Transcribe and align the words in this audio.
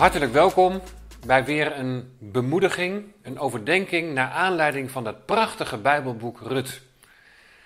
Hartelijk 0.00 0.32
welkom 0.32 0.82
bij 1.26 1.44
weer 1.44 1.78
een 1.78 2.16
bemoediging, 2.18 3.04
een 3.22 3.38
overdenking 3.38 4.14
naar 4.14 4.30
aanleiding 4.30 4.90
van 4.90 5.04
dat 5.04 5.26
prachtige 5.26 5.76
Bijbelboek 5.76 6.40
Rut. 6.40 6.82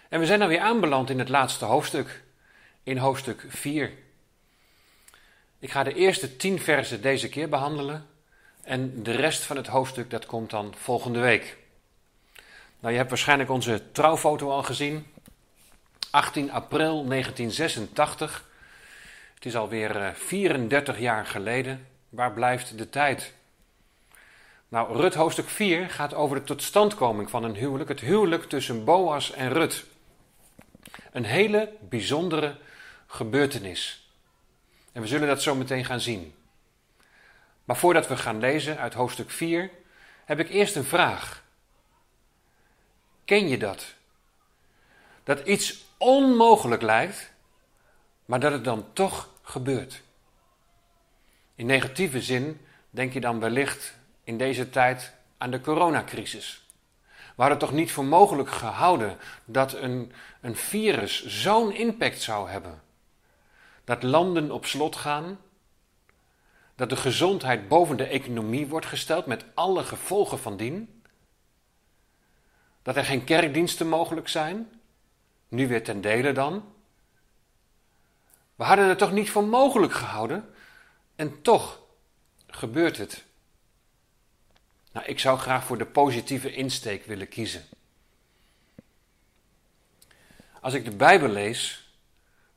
En 0.09 0.21
we 0.21 0.27
zijn 0.27 0.39
dan 0.39 0.49
weer 0.49 0.61
aanbeland 0.61 1.11
in 1.11 1.19
het 1.19 1.29
laatste 1.29 1.65
hoofdstuk, 1.65 2.23
in 2.83 2.97
hoofdstuk 2.97 3.45
4. 3.49 3.93
Ik 5.59 5.71
ga 5.71 5.83
de 5.83 5.95
eerste 5.95 6.37
tien 6.37 6.61
versen 6.61 7.03
deze 7.03 7.29
keer 7.29 7.49
behandelen 7.49 8.07
en 8.63 9.03
de 9.03 9.13
rest 9.13 9.43
van 9.43 9.57
het 9.57 9.67
hoofdstuk 9.67 10.11
dat 10.11 10.27
komt 10.27 10.51
dan 10.51 10.75
volgende 10.77 11.21
week. 11.21 11.57
Nou, 12.81 12.93
je 12.93 12.99
hebt 12.99 13.11
waarschijnlijk 13.11 13.51
onze 13.51 13.83
trouwfoto 13.93 14.51
al 14.51 14.63
gezien. 14.63 15.07
18 16.11 16.53
april 16.53 17.07
1986. 17.07 18.49
Het 19.35 19.45
is 19.45 19.57
alweer 19.57 20.13
34 20.15 20.99
jaar 20.99 21.27
geleden. 21.27 21.93
Waar 22.15 22.33
blijft 22.33 22.79
de 22.79 22.91
tijd? 22.91 23.33
Nou, 24.69 24.97
Rut 24.97 25.15
hoofdstuk 25.15 25.49
4 25.49 25.91
gaat 25.91 26.15
over 26.15 26.37
de 26.37 26.45
totstandkoming 26.45 27.31
van 27.31 27.45
een 27.45 27.55
huwelijk. 27.55 27.89
Het 27.89 28.01
huwelijk 28.01 28.45
tussen 28.45 28.85
Boas 28.85 29.33
en 29.33 29.53
Rut. 29.53 29.85
Een 31.13 31.25
hele 31.25 31.73
bijzondere 31.81 32.57
gebeurtenis. 33.07 34.09
En 34.93 35.03
we 35.03 35.09
zullen 35.09 35.29
dat 35.29 35.43
zo 35.43 35.55
meteen 35.55 35.85
gaan 35.85 36.01
zien. 36.01 36.35
Maar 37.65 37.77
voordat 37.77 38.09
we 38.09 38.17
gaan 38.17 38.39
lezen 38.39 38.79
uit 38.79 38.95
hoofdstuk 38.95 39.31
4, 39.31 39.71
heb 40.25 40.39
ik 40.39 40.49
eerst 40.49 40.77
een 40.77 40.85
vraag. 40.85 41.45
Ken 43.25 43.49
je 43.49 43.59
dat? 43.59 43.95
Dat 45.23 45.47
iets 45.47 45.85
onmogelijk 45.99 46.83
lijkt, 46.83 47.33
maar 48.25 48.41
dat 48.41 48.53
het 48.53 48.65
dan 48.65 48.87
toch 48.93 49.29
gebeurt. 49.43 50.03
In 51.55 51.67
negatieve 51.67 52.23
zin 52.23 52.61
denk 52.91 53.13
je 53.13 53.21
dan 53.21 53.41
wellicht 53.41 53.95
in 54.25 54.39
deze 54.39 54.71
tijd 54.71 55.15
aan 55.39 55.51
de 55.51 55.61
coronacrisis. 55.61 56.67
We 57.09 57.43
hadden 57.43 57.59
toch 57.59 57.73
niet 57.73 57.93
voor 57.93 58.05
mogelijk 58.05 58.51
gehouden 58.51 59.19
dat 59.45 59.73
een, 59.73 60.13
een 60.41 60.57
virus 60.57 61.27
zo'n 61.27 61.73
impact 61.73 62.23
zou 62.23 62.51
hebben. 62.51 62.83
Dat 63.85 64.03
landen 64.03 64.51
op 64.51 64.67
slot 64.67 64.97
gaan, 64.97 65.39
dat 66.75 66.91
de 66.91 66.97
gezondheid 66.97 67.69
boven 67.69 67.97
de 67.97 68.07
economie 68.07 68.67
wordt 68.67 68.87
gesteld 68.87 69.27
met 69.27 69.45
alle 69.55 69.83
gevolgen 69.83 70.39
van 70.39 70.57
dien. 70.57 71.03
Dat 72.83 72.97
er 72.97 73.05
geen 73.05 73.25
kerkdiensten 73.25 73.89
mogelijk 73.89 74.29
zijn, 74.29 74.81
nu 75.49 75.69
weer 75.69 75.85
ten 75.85 76.01
dele 76.01 76.33
dan. 76.33 76.65
We 78.55 78.65
hadden 78.65 78.89
het 78.89 78.99
toch 78.99 79.13
niet 79.13 79.31
voor 79.31 79.45
mogelijk 79.45 79.93
gehouden 79.93 80.54
en 81.17 81.43
toch 81.43 81.81
gebeurt 82.47 82.97
het. 82.97 83.25
Nou, 84.93 85.07
ik 85.07 85.19
zou 85.19 85.39
graag 85.39 85.65
voor 85.65 85.79
de 85.79 85.87
positieve 85.87 86.53
insteek 86.53 87.05
willen 87.05 87.29
kiezen. 87.29 87.65
Als 90.61 90.75
ik 90.75 90.85
de 90.85 90.97
Bijbel 90.97 91.29
lees, 91.29 91.89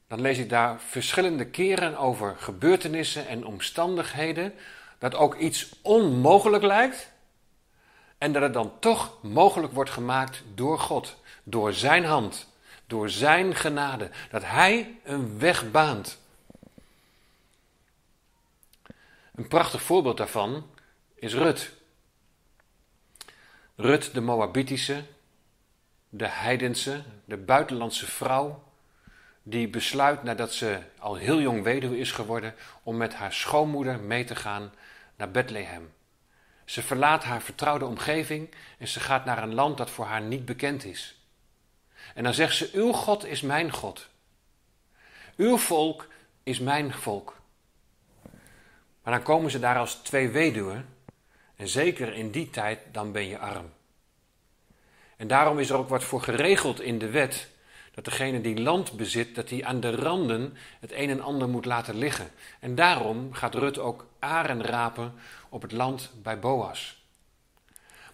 dan 0.07 0.21
lees 0.21 0.37
ik 0.37 0.49
daar 0.49 0.81
verschillende 0.81 1.45
keren 1.45 1.97
over 1.97 2.35
gebeurtenissen 2.37 3.27
en 3.27 3.45
omstandigheden 3.45 4.53
dat 4.97 5.15
ook 5.15 5.35
iets 5.35 5.69
onmogelijk 5.81 6.63
lijkt 6.63 7.11
en 8.17 8.33
dat 8.33 8.41
het 8.41 8.53
dan 8.53 8.79
toch 8.79 9.23
mogelijk 9.23 9.73
wordt 9.73 9.89
gemaakt 9.89 10.43
door 10.55 10.79
God, 10.79 11.15
door 11.43 11.73
Zijn 11.73 12.05
hand, 12.05 12.47
door 12.85 13.09
Zijn 13.09 13.55
genade, 13.55 14.09
dat 14.31 14.43
Hij 14.43 14.99
een 15.03 15.39
weg 15.39 15.71
baant. 15.71 16.19
Een 19.37 19.47
prachtig 19.47 19.81
voorbeeld 19.81 20.17
daarvan 20.17 20.69
is 21.15 21.33
Rut. 21.33 21.73
Rut, 23.75 24.13
de 24.13 24.21
Moabitische, 24.21 25.03
de 26.09 26.27
heidense, 26.27 27.03
de 27.25 27.37
buitenlandse 27.37 28.05
vrouw, 28.05 28.63
die 29.43 29.67
besluit 29.67 30.23
nadat 30.23 30.53
ze 30.53 30.79
al 30.99 31.15
heel 31.15 31.41
jong 31.41 31.63
weduwe 31.63 31.97
is 31.97 32.11
geworden 32.11 32.55
om 32.83 32.97
met 32.97 33.13
haar 33.13 33.33
schoonmoeder 33.33 33.99
mee 33.99 34.23
te 34.23 34.35
gaan 34.35 34.73
naar 35.15 35.31
Bethlehem. 35.31 35.93
Ze 36.65 36.81
verlaat 36.81 37.23
haar 37.23 37.41
vertrouwde 37.41 37.85
omgeving 37.85 38.49
en 38.77 38.87
ze 38.87 38.99
gaat 38.99 39.25
naar 39.25 39.43
een 39.43 39.53
land 39.53 39.77
dat 39.77 39.89
voor 39.89 40.05
haar 40.05 40.21
niet 40.21 40.45
bekend 40.45 40.83
is. 40.83 41.21
En 42.13 42.23
dan 42.23 42.33
zegt 42.33 42.55
ze: 42.55 42.69
Uw 42.73 42.91
God 42.91 43.25
is 43.25 43.41
mijn 43.41 43.71
God. 43.71 44.09
Uw 45.35 45.57
volk 45.57 46.07
is 46.43 46.59
mijn 46.59 46.93
volk. 46.93 47.36
Maar 49.07 49.15
dan 49.15 49.25
komen 49.25 49.51
ze 49.51 49.59
daar 49.59 49.77
als 49.77 49.93
twee 49.93 50.29
weduwen. 50.29 50.85
En 51.55 51.67
zeker 51.67 52.13
in 52.13 52.31
die 52.31 52.49
tijd, 52.49 52.79
dan 52.91 53.11
ben 53.11 53.27
je 53.27 53.39
arm. 53.39 53.73
En 55.17 55.27
daarom 55.27 55.59
is 55.59 55.69
er 55.69 55.77
ook 55.77 55.89
wat 55.89 56.03
voor 56.03 56.21
geregeld 56.21 56.81
in 56.81 56.99
de 56.99 57.09
wet. 57.09 57.47
Dat 57.93 58.05
degene 58.05 58.41
die 58.41 58.59
land 58.59 58.91
bezit, 58.91 59.35
dat 59.35 59.49
hij 59.49 59.65
aan 59.65 59.79
de 59.79 59.95
randen 59.95 60.57
het 60.79 60.91
een 60.91 61.09
en 61.09 61.21
ander 61.21 61.49
moet 61.49 61.65
laten 61.65 61.97
liggen. 61.97 62.31
En 62.59 62.75
daarom 62.75 63.33
gaat 63.33 63.55
Rut 63.55 63.79
ook 63.79 64.05
aren 64.19 64.63
rapen 64.63 65.13
op 65.49 65.61
het 65.61 65.71
land 65.71 66.11
bij 66.23 66.39
Boas. 66.39 67.03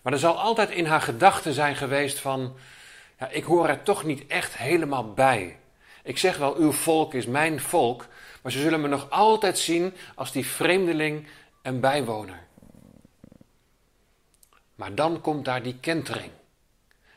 Maar 0.02 0.14
er 0.14 0.20
zal 0.20 0.40
altijd 0.40 0.70
in 0.70 0.86
haar 0.86 1.02
gedachten 1.02 1.54
zijn 1.54 1.76
geweest 1.76 2.20
van, 2.20 2.56
ja, 3.20 3.28
ik 3.28 3.44
hoor 3.44 3.68
er 3.68 3.84
toch 3.84 4.04
niet 4.04 4.28
echt 4.28 4.58
helemaal 4.58 5.14
bij. 5.14 5.60
Ik 6.04 6.18
zeg 6.18 6.38
wel, 6.38 6.56
uw 6.56 6.72
volk 6.72 7.14
is 7.14 7.26
mijn 7.26 7.60
volk, 7.60 8.06
maar 8.44 8.52
ze 8.52 8.60
zullen 8.60 8.82
me 8.82 8.88
nog 8.88 9.10
altijd 9.10 9.58
zien 9.58 9.94
als 10.16 10.32
die 10.32 10.46
vreemdeling 10.46 11.28
en 11.62 11.80
bijwoner. 11.80 12.44
Maar 14.76 14.96
dan 14.96 15.22
komt 15.22 15.46
daar 15.46 15.64
die 15.64 15.78
kentering. 15.80 16.32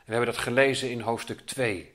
we 0.05 0.11
hebben 0.11 0.25
dat 0.25 0.37
gelezen 0.37 0.91
in 0.91 1.01
hoofdstuk 1.01 1.39
2. 1.39 1.93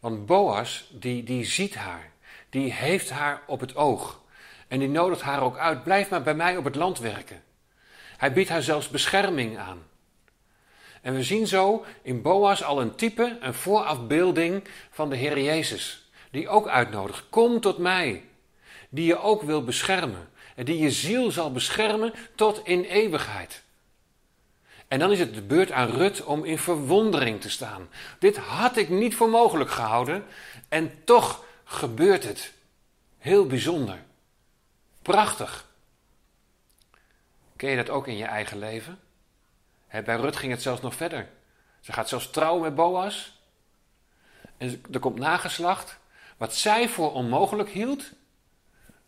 Want 0.00 0.26
Boas, 0.26 0.90
die, 0.92 1.22
die 1.22 1.44
ziet 1.44 1.74
haar. 1.74 2.12
Die 2.50 2.72
heeft 2.72 3.10
haar 3.10 3.42
op 3.46 3.60
het 3.60 3.76
oog. 3.76 4.20
En 4.68 4.78
die 4.78 4.88
nodigt 4.88 5.22
haar 5.22 5.42
ook 5.42 5.56
uit. 5.56 5.82
Blijf 5.82 6.08
maar 6.08 6.22
bij 6.22 6.34
mij 6.34 6.56
op 6.56 6.64
het 6.64 6.74
land 6.74 6.98
werken. 6.98 7.42
Hij 8.16 8.32
biedt 8.32 8.48
haar 8.48 8.62
zelfs 8.62 8.88
bescherming 8.88 9.58
aan. 9.58 9.82
En 11.02 11.14
we 11.14 11.22
zien 11.22 11.46
zo 11.46 11.84
in 12.02 12.22
Boas 12.22 12.62
al 12.64 12.80
een 12.80 12.94
type, 12.94 13.38
een 13.40 13.54
voorafbeelding 13.54 14.68
van 14.90 15.10
de 15.10 15.16
Heer 15.16 15.40
Jezus 15.40 16.05
die 16.30 16.48
ook 16.48 16.68
uitnodigt. 16.68 17.24
Kom 17.30 17.60
tot 17.60 17.78
mij, 17.78 18.24
die 18.88 19.06
je 19.06 19.18
ook 19.18 19.42
wil 19.42 19.64
beschermen 19.64 20.28
en 20.54 20.64
die 20.64 20.78
je 20.78 20.90
ziel 20.90 21.30
zal 21.30 21.52
beschermen 21.52 22.12
tot 22.34 22.60
in 22.66 22.82
eeuwigheid. 22.82 23.62
En 24.88 24.98
dan 24.98 25.12
is 25.12 25.18
het 25.18 25.34
de 25.34 25.42
beurt 25.42 25.72
aan 25.72 25.88
Rut 25.88 26.24
om 26.24 26.44
in 26.44 26.58
verwondering 26.58 27.40
te 27.40 27.50
staan. 27.50 27.88
Dit 28.18 28.36
had 28.36 28.76
ik 28.76 28.88
niet 28.88 29.14
voor 29.14 29.28
mogelijk 29.28 29.70
gehouden 29.70 30.24
en 30.68 31.04
toch 31.04 31.44
gebeurt 31.64 32.24
het. 32.24 32.52
Heel 33.18 33.46
bijzonder. 33.46 33.98
Prachtig. 35.02 35.66
Ken 37.56 37.70
je 37.70 37.76
dat 37.76 37.90
ook 37.90 38.06
in 38.06 38.16
je 38.16 38.24
eigen 38.24 38.58
leven? 38.58 38.98
bij 40.04 40.16
Rut 40.16 40.36
ging 40.36 40.52
het 40.52 40.62
zelfs 40.62 40.80
nog 40.80 40.94
verder. 40.94 41.28
Ze 41.80 41.92
gaat 41.92 42.08
zelfs 42.08 42.30
trouwen 42.30 42.62
met 42.62 42.74
Boas. 42.74 43.40
En 44.56 44.82
er 44.92 45.00
komt 45.00 45.18
nageslacht. 45.18 45.98
Wat 46.36 46.54
zij 46.54 46.88
voor 46.88 47.12
onmogelijk 47.12 47.70
hield, 47.70 48.10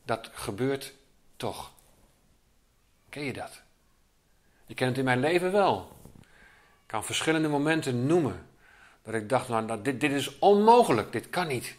dat 0.04 0.30
gebeurt 0.32 0.94
toch. 1.36 1.72
Ken 3.08 3.22
je 3.24 3.32
dat? 3.32 3.62
Je 4.66 4.74
kent 4.74 4.88
het 4.88 4.98
in 4.98 5.04
mijn 5.04 5.20
leven 5.20 5.52
wel. 5.52 5.92
Ik 6.82 6.94
kan 6.94 7.04
verschillende 7.04 7.48
momenten 7.48 8.06
noemen 8.06 8.46
dat 9.02 9.14
ik 9.14 9.28
dacht, 9.28 9.48
nou, 9.48 9.82
dit, 9.82 10.00
dit 10.00 10.12
is 10.12 10.38
onmogelijk, 10.38 11.12
dit 11.12 11.30
kan 11.30 11.46
niet. 11.46 11.76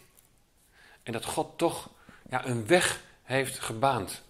En 1.02 1.12
dat 1.12 1.24
God 1.24 1.58
toch 1.58 1.90
ja, 2.28 2.46
een 2.46 2.66
weg 2.66 3.02
heeft 3.22 3.58
gebaand. 3.58 4.22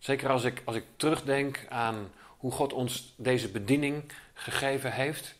Zeker 0.00 0.28
als 0.28 0.44
ik, 0.44 0.62
als 0.64 0.76
ik 0.76 0.84
terugdenk 0.96 1.66
aan 1.68 2.12
hoe 2.26 2.52
God 2.52 2.72
ons 2.72 3.14
deze 3.16 3.50
bediening 3.50 4.12
gegeven 4.34 4.92
heeft 4.92 5.34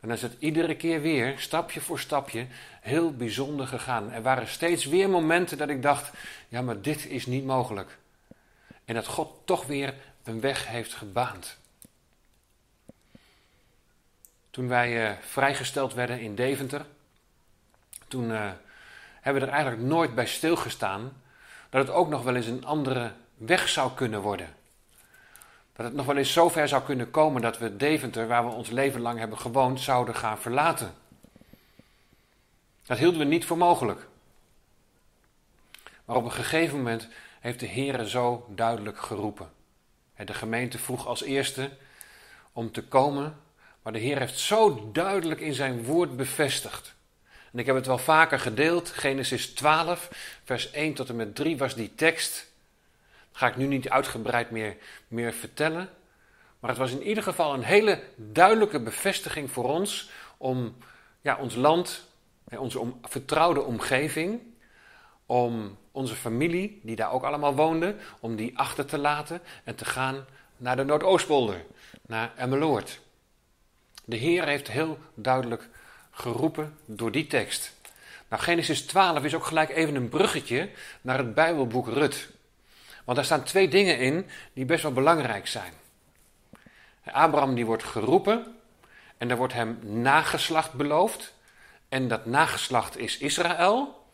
dan 0.00 0.10
is 0.10 0.22
het 0.22 0.36
iedere 0.38 0.76
keer 0.76 1.00
weer, 1.00 1.38
stapje 1.38 1.80
voor 1.80 1.98
stapje, 1.98 2.46
heel 2.80 3.12
bijzonder 3.12 3.66
gegaan. 3.66 4.12
Er 4.12 4.22
waren 4.22 4.48
steeds 4.48 4.84
weer 4.84 5.10
momenten 5.10 5.58
dat 5.58 5.68
ik 5.68 5.82
dacht, 5.82 6.10
ja 6.48 6.62
maar 6.62 6.80
dit 6.80 7.06
is 7.06 7.26
niet 7.26 7.44
mogelijk. 7.44 7.98
En 8.84 8.94
dat 8.94 9.06
God 9.06 9.32
toch 9.44 9.66
weer 9.66 9.94
een 10.24 10.40
weg 10.40 10.66
heeft 10.66 10.94
gebaand. 10.94 11.56
Toen 14.50 14.68
wij 14.68 15.10
uh, 15.10 15.16
vrijgesteld 15.20 15.94
werden 15.94 16.20
in 16.20 16.34
Deventer, 16.34 16.86
toen 18.08 18.30
uh, 18.30 18.50
hebben 19.20 19.42
we 19.42 19.48
er 19.48 19.54
eigenlijk 19.54 19.82
nooit 19.82 20.14
bij 20.14 20.26
stilgestaan 20.26 21.22
dat 21.70 21.86
het 21.86 21.96
ook 21.96 22.08
nog 22.08 22.22
wel 22.22 22.36
eens 22.36 22.46
een 22.46 22.64
andere 22.64 23.12
weg 23.36 23.68
zou 23.68 23.92
kunnen 23.94 24.20
worden. 24.20 24.54
Dat 25.72 25.86
het 25.86 25.94
nog 25.94 26.06
wel 26.06 26.16
eens 26.16 26.32
zover 26.32 26.68
zou 26.68 26.82
kunnen 26.82 27.10
komen 27.10 27.42
dat 27.42 27.58
we 27.58 27.76
Deventer, 27.76 28.26
waar 28.26 28.44
we 28.44 28.52
ons 28.52 28.70
leven 28.70 29.00
lang 29.00 29.18
hebben 29.18 29.38
gewoond, 29.38 29.80
zouden 29.80 30.14
gaan 30.14 30.38
verlaten. 30.38 30.94
Dat 32.86 32.98
hielden 32.98 33.18
we 33.18 33.24
niet 33.24 33.44
voor 33.44 33.58
mogelijk. 33.58 34.06
Maar 36.04 36.16
op 36.16 36.24
een 36.24 36.32
gegeven 36.32 36.76
moment 36.76 37.08
heeft 37.40 37.60
de 37.60 37.68
Heere 37.68 38.08
zo 38.08 38.46
duidelijk 38.48 38.98
geroepen. 38.98 39.50
De 40.24 40.34
gemeente 40.34 40.78
vroeg 40.78 41.06
als 41.06 41.22
eerste 41.22 41.70
om 42.52 42.72
te 42.72 42.82
komen, 42.82 43.36
maar 43.82 43.92
de 43.92 43.98
Heer 43.98 44.18
heeft 44.18 44.38
zo 44.38 44.90
duidelijk 44.92 45.40
in 45.40 45.54
zijn 45.54 45.84
woord 45.84 46.16
bevestigd. 46.16 46.94
En 47.52 47.58
ik 47.58 47.66
heb 47.66 47.74
het 47.74 47.86
wel 47.86 47.98
vaker 47.98 48.40
gedeeld, 48.40 48.90
Genesis 48.90 49.46
12, 49.46 50.08
vers 50.44 50.70
1 50.70 50.94
tot 50.94 51.08
en 51.08 51.16
met 51.16 51.34
3 51.34 51.58
was 51.58 51.74
die 51.74 51.94
tekst. 51.94 52.49
Ga 53.40 53.48
ik 53.48 53.56
nu 53.56 53.66
niet 53.66 53.88
uitgebreid 53.88 54.50
meer, 54.50 54.76
meer 55.08 55.32
vertellen. 55.32 55.88
Maar 56.58 56.70
het 56.70 56.78
was 56.78 56.90
in 56.92 57.02
ieder 57.02 57.22
geval 57.22 57.54
een 57.54 57.62
hele 57.62 58.02
duidelijke 58.16 58.80
bevestiging 58.80 59.50
voor 59.50 59.64
ons 59.64 60.10
om 60.36 60.76
ja, 61.20 61.36
ons 61.36 61.54
land, 61.54 62.06
onze 62.48 62.92
vertrouwde 63.02 63.62
omgeving, 63.62 64.40
om 65.26 65.78
onze 65.92 66.14
familie, 66.14 66.80
die 66.82 66.96
daar 66.96 67.12
ook 67.12 67.22
allemaal 67.22 67.54
woonde, 67.54 67.96
om 68.20 68.36
die 68.36 68.58
achter 68.58 68.86
te 68.86 68.98
laten 68.98 69.40
en 69.64 69.74
te 69.74 69.84
gaan 69.84 70.24
naar 70.56 70.76
de 70.76 70.84
Noordoostpolder, 70.84 71.64
naar 72.06 72.32
Emmeloord. 72.36 73.00
De 74.04 74.16
Heer 74.16 74.46
heeft 74.46 74.68
heel 74.68 74.98
duidelijk 75.14 75.68
geroepen 76.10 76.78
door 76.84 77.12
die 77.12 77.26
tekst. 77.26 77.74
Nou, 78.28 78.42
Genesis 78.42 78.82
12 78.82 79.24
is 79.24 79.34
ook 79.34 79.44
gelijk 79.44 79.70
even 79.70 79.94
een 79.94 80.08
bruggetje 80.08 80.70
naar 81.00 81.18
het 81.18 81.34
Bijbelboek 81.34 81.88
Rut. 81.88 82.38
Want 83.10 83.22
daar 83.22 83.30
staan 83.30 83.46
twee 83.46 83.68
dingen 83.68 83.98
in 83.98 84.26
die 84.52 84.64
best 84.64 84.82
wel 84.82 84.92
belangrijk 84.92 85.46
zijn. 85.46 85.72
Abraham 87.04 87.54
die 87.54 87.66
wordt 87.66 87.84
geroepen 87.84 88.56
en 89.18 89.30
er 89.30 89.36
wordt 89.36 89.52
hem 89.52 89.78
nageslacht 89.82 90.72
beloofd. 90.72 91.34
En 91.88 92.08
dat 92.08 92.26
nageslacht 92.26 92.98
is 92.98 93.18
Israël. 93.18 94.06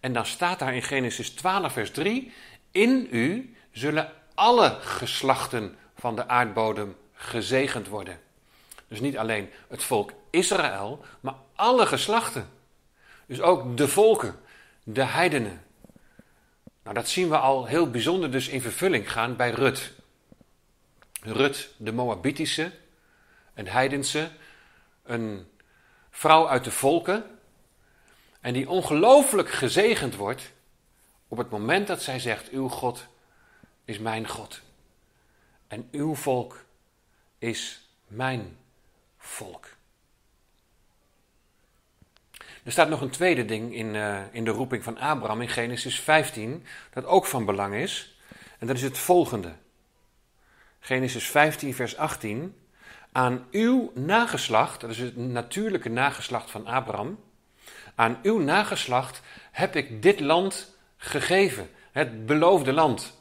En 0.00 0.12
dan 0.12 0.26
staat 0.26 0.58
daar 0.58 0.74
in 0.74 0.82
Genesis 0.82 1.30
12, 1.30 1.72
vers 1.72 1.90
3: 1.90 2.32
In 2.70 3.08
u 3.10 3.56
zullen 3.70 4.12
alle 4.34 4.78
geslachten 4.80 5.76
van 5.96 6.16
de 6.16 6.28
aardbodem 6.28 6.96
gezegend 7.12 7.88
worden. 7.88 8.20
Dus 8.88 9.00
niet 9.00 9.18
alleen 9.18 9.50
het 9.68 9.82
volk 9.82 10.12
Israël, 10.30 11.04
maar 11.20 11.34
alle 11.54 11.86
geslachten. 11.86 12.48
Dus 13.26 13.40
ook 13.40 13.76
de 13.76 13.88
volken, 13.88 14.36
de 14.82 15.04
heidenen. 15.04 15.65
Nou, 16.86 16.98
dat 16.98 17.08
zien 17.08 17.28
we 17.28 17.38
al 17.38 17.66
heel 17.66 17.90
bijzonder 17.90 18.30
dus 18.30 18.48
in 18.48 18.60
vervulling 18.60 19.12
gaan 19.12 19.36
bij 19.36 19.50
Rut. 19.50 19.92
Rut, 21.22 21.70
de 21.76 21.92
Moabitische, 21.92 22.72
een 23.54 23.68
heidense, 23.68 24.30
een 25.02 25.46
vrouw 26.10 26.48
uit 26.48 26.64
de 26.64 26.70
volken. 26.70 27.38
En 28.40 28.52
die 28.52 28.68
ongelooflijk 28.68 29.50
gezegend 29.50 30.16
wordt 30.16 30.52
op 31.28 31.38
het 31.38 31.50
moment 31.50 31.86
dat 31.86 32.02
zij 32.02 32.18
zegt: 32.18 32.48
Uw 32.48 32.68
God 32.68 33.06
is 33.84 33.98
mijn 33.98 34.28
God. 34.28 34.60
En 35.66 35.88
uw 35.90 36.14
volk 36.14 36.64
is 37.38 37.88
mijn 38.06 38.58
volk. 39.18 39.75
Er 42.66 42.72
staat 42.72 42.88
nog 42.88 43.00
een 43.00 43.10
tweede 43.10 43.44
ding 43.44 43.74
in, 43.74 43.94
uh, 43.94 44.18
in 44.32 44.44
de 44.44 44.50
roeping 44.50 44.84
van 44.84 44.98
Abraham 44.98 45.40
in 45.40 45.48
Genesis 45.48 46.00
15, 46.00 46.66
dat 46.90 47.04
ook 47.04 47.26
van 47.26 47.44
belang 47.44 47.74
is. 47.74 48.18
En 48.58 48.66
dat 48.66 48.76
is 48.76 48.82
het 48.82 48.98
volgende. 48.98 49.52
Genesis 50.80 51.28
15, 51.28 51.74
vers 51.74 51.96
18. 51.96 52.56
Aan 53.12 53.46
uw 53.50 53.92
nageslacht, 53.94 54.80
dat 54.80 54.90
is 54.90 54.98
het 54.98 55.16
natuurlijke 55.16 55.88
nageslacht 55.88 56.50
van 56.50 56.66
Abraham. 56.66 57.18
Aan 57.94 58.18
uw 58.22 58.38
nageslacht 58.38 59.22
heb 59.50 59.76
ik 59.76 60.02
dit 60.02 60.20
land 60.20 60.76
gegeven, 60.96 61.70
het 61.92 62.26
beloofde 62.26 62.72
land. 62.72 63.20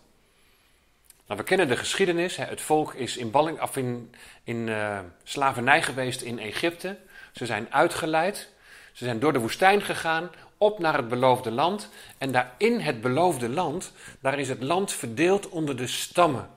Nou, 1.28 1.40
we 1.40 1.46
kennen 1.46 1.68
de 1.68 1.78
geschiedenis. 1.78 2.36
Het 2.36 2.62
volk 2.62 2.94
is 2.94 3.18
in, 3.18 3.32
balling, 3.32 3.62
of 3.62 3.78
in, 3.78 4.14
in 4.44 4.68
uh, 4.68 5.00
slavernij 5.24 5.82
geweest 5.82 6.22
in 6.22 6.40
Egypte. 6.40 6.98
Ze 7.32 7.46
zijn 7.46 7.74
uitgeleid. 7.74 8.54
Ze 8.96 9.06
zijn 9.06 9.20
door 9.20 9.34
de 9.34 9.40
woestijn 9.40 9.82
gegaan, 9.82 10.30
op 10.58 10.80
naar 10.80 10.98
het 10.98 11.08
beloofde 11.08 11.52
land. 11.52 11.90
En 12.18 12.32
daar 12.32 12.54
in 12.58 12.80
het 12.80 13.02
beloofde 13.02 13.50
land, 13.50 13.92
daar 14.20 14.40
is 14.40 14.50
het 14.50 14.64
land 14.64 14.92
verdeeld 14.92 15.50
onder 15.50 15.78
de 15.78 15.88
stammen. 15.88 16.50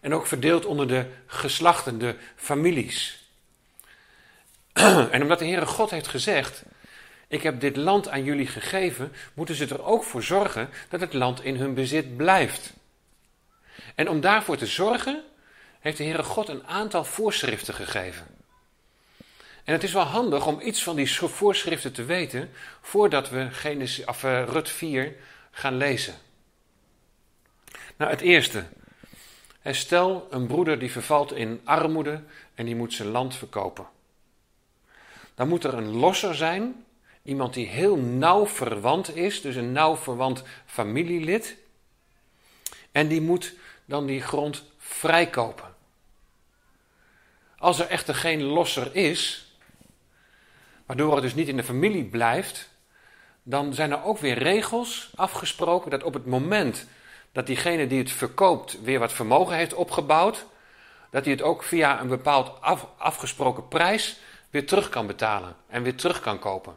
En 0.00 0.14
ook 0.14 0.26
verdeeld 0.26 0.64
onder 0.64 0.88
de 0.88 1.06
geslachten, 1.26 1.98
de 1.98 2.16
families. 2.36 3.22
En 5.10 5.22
omdat 5.22 5.38
de 5.38 5.44
Heere 5.44 5.66
God 5.66 5.90
heeft 5.90 6.08
gezegd: 6.08 6.62
Ik 7.28 7.42
heb 7.42 7.60
dit 7.60 7.76
land 7.76 8.08
aan 8.08 8.24
jullie 8.24 8.46
gegeven, 8.46 9.12
moeten 9.34 9.54
ze 9.54 9.66
er 9.66 9.84
ook 9.84 10.04
voor 10.04 10.22
zorgen 10.22 10.68
dat 10.88 11.00
het 11.00 11.12
land 11.12 11.44
in 11.44 11.56
hun 11.56 11.74
bezit 11.74 12.16
blijft. 12.16 12.72
En 13.94 14.08
om 14.08 14.20
daarvoor 14.20 14.56
te 14.56 14.66
zorgen, 14.66 15.22
heeft 15.80 15.96
de 15.96 16.04
Heere 16.04 16.22
God 16.22 16.48
een 16.48 16.66
aantal 16.66 17.04
voorschriften 17.04 17.74
gegeven. 17.74 18.26
En 19.64 19.72
het 19.72 19.82
is 19.82 19.92
wel 19.92 20.02
handig 20.02 20.46
om 20.46 20.60
iets 20.60 20.82
van 20.82 20.96
die 20.96 21.12
voorschriften 21.12 21.92
te 21.92 22.04
weten 22.04 22.50
voordat 22.80 23.30
we 23.30 23.50
Genesis, 23.50 24.04
of, 24.04 24.22
uh, 24.22 24.44
Rut 24.44 24.68
4 24.68 25.16
gaan 25.50 25.76
lezen. 25.76 26.14
Nou, 27.96 28.10
het 28.10 28.20
eerste. 28.20 28.64
Stel 29.64 30.26
een 30.30 30.46
broeder 30.46 30.78
die 30.78 30.90
vervalt 30.90 31.32
in 31.32 31.60
armoede 31.64 32.22
en 32.54 32.64
die 32.64 32.76
moet 32.76 32.92
zijn 32.92 33.08
land 33.08 33.34
verkopen. 33.34 33.86
Dan 35.34 35.48
moet 35.48 35.64
er 35.64 35.74
een 35.74 35.96
losser 35.96 36.34
zijn, 36.34 36.84
iemand 37.22 37.54
die 37.54 37.66
heel 37.66 37.96
nauw 37.96 38.46
verwant 38.46 39.16
is, 39.16 39.40
dus 39.40 39.56
een 39.56 39.72
nauw 39.72 39.96
verwant 39.96 40.42
familielid. 40.66 41.56
En 42.92 43.08
die 43.08 43.20
moet 43.20 43.54
dan 43.84 44.06
die 44.06 44.22
grond 44.22 44.64
vrijkopen. 44.78 45.74
Als 47.58 47.78
er 47.78 47.86
echter 47.86 48.14
geen 48.14 48.42
losser 48.42 48.94
is, 48.94 49.43
waardoor 50.86 51.12
het 51.12 51.22
dus 51.22 51.34
niet 51.34 51.48
in 51.48 51.56
de 51.56 51.64
familie 51.64 52.04
blijft, 52.04 52.70
dan 53.42 53.74
zijn 53.74 53.90
er 53.90 54.04
ook 54.04 54.18
weer 54.18 54.38
regels 54.38 55.12
afgesproken 55.14 55.90
dat 55.90 56.02
op 56.02 56.14
het 56.14 56.26
moment 56.26 56.86
dat 57.32 57.46
diegene 57.46 57.86
die 57.86 57.98
het 57.98 58.10
verkoopt 58.10 58.82
weer 58.82 58.98
wat 58.98 59.12
vermogen 59.12 59.56
heeft 59.56 59.74
opgebouwd, 59.74 60.46
dat 61.10 61.24
hij 61.24 61.32
het 61.32 61.42
ook 61.42 61.62
via 61.62 62.00
een 62.00 62.08
bepaald 62.08 62.60
afgesproken 62.98 63.68
prijs 63.68 64.18
weer 64.50 64.66
terug 64.66 64.88
kan 64.88 65.06
betalen 65.06 65.56
en 65.68 65.82
weer 65.82 65.94
terug 65.94 66.20
kan 66.20 66.38
kopen. 66.38 66.76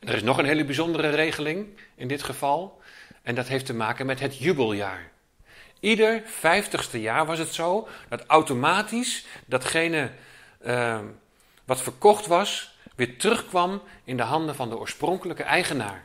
En 0.00 0.08
er 0.08 0.14
is 0.14 0.22
nog 0.22 0.38
een 0.38 0.44
hele 0.44 0.64
bijzondere 0.64 1.08
regeling 1.08 1.66
in 1.94 2.08
dit 2.08 2.22
geval. 2.22 2.80
En 3.22 3.34
dat 3.34 3.48
heeft 3.48 3.66
te 3.66 3.74
maken 3.74 4.06
met 4.06 4.20
het 4.20 4.38
jubeljaar. 4.38 5.10
Ieder 5.80 6.22
vijftigste 6.24 7.00
jaar 7.00 7.26
was 7.26 7.38
het 7.38 7.54
zo 7.54 7.88
dat 8.08 8.24
automatisch 8.26 9.26
datgene 9.46 10.10
uh, 10.66 10.98
wat 11.66 11.82
verkocht 11.82 12.26
was, 12.26 12.78
weer 12.94 13.18
terugkwam 13.18 13.82
in 14.04 14.16
de 14.16 14.22
handen 14.22 14.54
van 14.54 14.68
de 14.68 14.78
oorspronkelijke 14.78 15.42
eigenaar. 15.42 16.04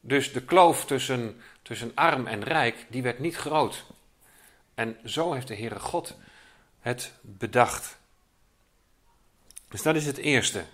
Dus 0.00 0.32
de 0.32 0.42
kloof 0.42 0.84
tussen, 0.84 1.40
tussen 1.62 1.92
arm 1.94 2.26
en 2.26 2.42
rijk, 2.42 2.86
die 2.88 3.02
werd 3.02 3.18
niet 3.18 3.36
groot. 3.36 3.84
En 4.74 4.98
zo 5.04 5.32
heeft 5.32 5.48
de 5.48 5.56
Heere 5.56 5.78
God 5.78 6.16
het 6.80 7.12
bedacht. 7.20 7.98
Dus 9.68 9.82
dat 9.82 9.96
is 9.96 10.06
het 10.06 10.16
eerste. 10.16 10.64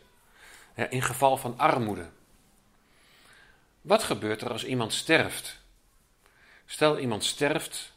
in 0.90 1.02
geval 1.02 1.36
van 1.36 1.58
armoede. 1.58 2.08
Wat 3.80 4.02
gebeurt 4.02 4.42
er 4.42 4.50
als 4.50 4.64
iemand 4.64 4.92
sterft? 4.92 5.60
Stel 6.66 6.98
iemand 6.98 7.24
sterft, 7.24 7.92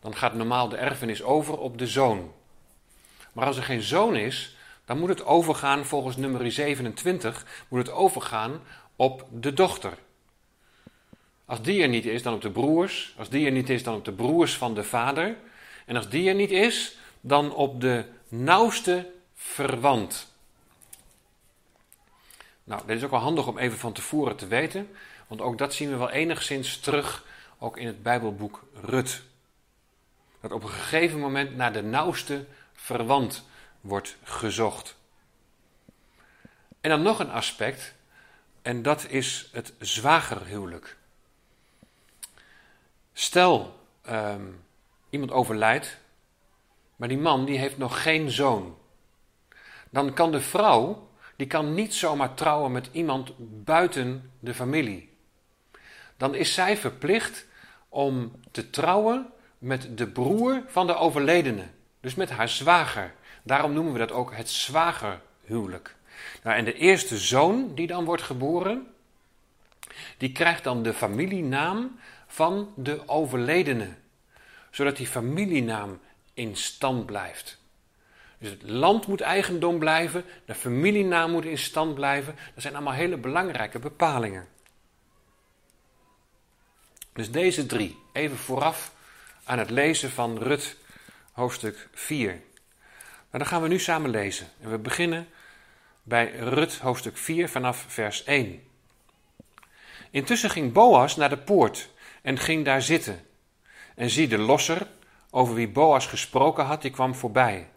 dan 0.00 0.16
gaat 0.16 0.34
normaal 0.34 0.68
de 0.68 0.76
erfenis 0.76 1.22
over 1.22 1.58
op 1.58 1.78
de 1.78 1.86
zoon. 1.86 2.34
Maar 3.32 3.46
als 3.46 3.56
er 3.56 3.62
geen 3.62 3.82
zoon 3.82 4.16
is, 4.16 4.56
dan 4.88 4.98
moet 4.98 5.08
het 5.08 5.24
overgaan 5.24 5.84
volgens 5.84 6.16
nummer 6.16 6.52
27, 6.52 7.46
moet 7.68 7.78
het 7.86 7.90
overgaan 7.90 8.60
op 8.96 9.26
de 9.30 9.52
dochter. 9.52 9.92
Als 11.44 11.62
die 11.62 11.82
er 11.82 11.88
niet 11.88 12.06
is, 12.06 12.22
dan 12.22 12.34
op 12.34 12.40
de 12.40 12.50
broers. 12.50 13.14
Als 13.18 13.28
die 13.28 13.46
er 13.46 13.52
niet 13.52 13.70
is, 13.70 13.82
dan 13.82 13.94
op 13.94 14.04
de 14.04 14.12
broers 14.12 14.56
van 14.56 14.74
de 14.74 14.84
vader. 14.84 15.36
En 15.86 15.96
als 15.96 16.08
die 16.08 16.28
er 16.28 16.34
niet 16.34 16.50
is, 16.50 16.98
dan 17.20 17.54
op 17.54 17.80
de 17.80 18.04
nauwste 18.28 19.10
verwant. 19.34 20.32
Nou, 22.64 22.82
dit 22.86 22.96
is 22.96 23.04
ook 23.04 23.10
wel 23.10 23.20
handig 23.20 23.46
om 23.46 23.58
even 23.58 23.78
van 23.78 23.92
tevoren 23.92 24.36
te 24.36 24.46
weten, 24.46 24.90
want 25.26 25.40
ook 25.40 25.58
dat 25.58 25.74
zien 25.74 25.90
we 25.90 25.96
wel 25.96 26.10
enigszins 26.10 26.80
terug, 26.80 27.24
ook 27.58 27.76
in 27.76 27.86
het 27.86 28.02
Bijbelboek 28.02 28.62
Rut. 28.82 29.22
Dat 30.40 30.52
op 30.52 30.62
een 30.62 30.68
gegeven 30.68 31.20
moment 31.20 31.56
naar 31.56 31.72
de 31.72 31.82
nauwste 31.82 32.44
verwant 32.72 33.46
wordt 33.80 34.16
gezocht. 34.22 34.96
En 36.80 36.90
dan 36.90 37.02
nog 37.02 37.18
een 37.18 37.30
aspect, 37.30 37.94
en 38.62 38.82
dat 38.82 39.06
is 39.08 39.48
het 39.52 39.72
zwagerhuwelijk. 39.78 40.96
Stel, 43.12 43.80
um, 44.08 44.64
iemand 45.10 45.30
overlijdt, 45.30 45.98
maar 46.96 47.08
die 47.08 47.18
man 47.18 47.44
die 47.44 47.58
heeft 47.58 47.78
nog 47.78 48.02
geen 48.02 48.30
zoon. 48.30 48.78
Dan 49.90 50.12
kan 50.12 50.30
de 50.30 50.40
vrouw, 50.40 51.08
die 51.36 51.46
kan 51.46 51.74
niet 51.74 51.94
zomaar 51.94 52.34
trouwen 52.34 52.72
met 52.72 52.88
iemand 52.92 53.32
buiten 53.64 54.32
de 54.40 54.54
familie. 54.54 55.16
dan 56.16 56.34
is 56.34 56.54
zij 56.54 56.76
verplicht 56.76 57.46
om 57.88 58.32
te 58.50 58.70
trouwen 58.70 59.32
met 59.58 59.98
de 59.98 60.06
broer 60.06 60.62
van 60.66 60.86
de 60.86 60.94
overledene. 60.94 61.64
Dus 62.00 62.14
met 62.14 62.30
haar 62.30 62.48
zwager. 62.48 63.14
Daarom 63.48 63.72
noemen 63.72 63.92
we 63.92 63.98
dat 63.98 64.12
ook 64.12 64.34
het 64.34 64.50
zwagerhuwelijk. 64.50 65.94
Nou, 66.42 66.56
en 66.56 66.64
de 66.64 66.74
eerste 66.74 67.18
zoon 67.18 67.74
die 67.74 67.86
dan 67.86 68.04
wordt 68.04 68.22
geboren, 68.22 68.86
die 70.16 70.32
krijgt 70.32 70.64
dan 70.64 70.82
de 70.82 70.94
familienaam 70.94 71.98
van 72.26 72.72
de 72.76 73.08
overledene. 73.08 73.94
Zodat 74.70 74.96
die 74.96 75.06
familienaam 75.06 76.00
in 76.34 76.56
stand 76.56 77.06
blijft. 77.06 77.58
Dus 78.38 78.50
het 78.50 78.62
land 78.62 79.06
moet 79.06 79.20
eigendom 79.20 79.78
blijven, 79.78 80.24
de 80.44 80.54
familienaam 80.54 81.30
moet 81.30 81.44
in 81.44 81.58
stand 81.58 81.94
blijven. 81.94 82.36
Dat 82.54 82.62
zijn 82.62 82.74
allemaal 82.74 82.92
hele 82.92 83.16
belangrijke 83.16 83.78
bepalingen. 83.78 84.48
Dus 87.12 87.30
deze 87.30 87.66
drie, 87.66 87.98
even 88.12 88.36
vooraf 88.36 88.92
aan 89.44 89.58
het 89.58 89.70
lezen 89.70 90.10
van 90.10 90.38
Rut 90.38 90.76
hoofdstuk 91.32 91.88
4. 91.92 92.40
Maar 93.30 93.40
dan 93.40 93.48
gaan 93.48 93.62
we 93.62 93.68
nu 93.68 93.78
samen 93.78 94.10
lezen. 94.10 94.46
En 94.60 94.70
we 94.70 94.78
beginnen 94.78 95.28
bij 96.02 96.30
Rut 96.30 96.78
hoofdstuk 96.78 97.16
4 97.16 97.48
vanaf 97.48 97.84
vers 97.88 98.24
1. 98.24 98.62
Intussen 100.10 100.50
ging 100.50 100.72
Boas 100.72 101.16
naar 101.16 101.28
de 101.28 101.38
poort 101.38 101.90
en 102.22 102.38
ging 102.38 102.64
daar 102.64 102.82
zitten. 102.82 103.20
En 103.94 104.10
zie 104.10 104.28
de 104.28 104.38
losser, 104.38 104.86
over 105.30 105.54
wie 105.54 105.68
Boas 105.68 106.06
gesproken 106.06 106.64
had, 106.64 106.82
die 106.82 106.90
kwam 106.90 107.14
voorbij. 107.14 107.68